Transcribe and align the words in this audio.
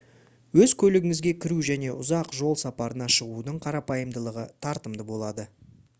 өз 0.63 0.71
көлігіңізге 0.83 1.33
кіру 1.43 1.57
және 1.67 1.91
ұзақ 1.97 2.33
жол 2.39 2.57
сапарына 2.63 3.11
шығудың 3.17 3.61
қарапайымдылығы 3.67 4.49
тартымды 4.67 5.11
болады 5.15 5.51